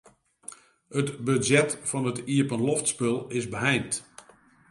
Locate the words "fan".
1.89-2.07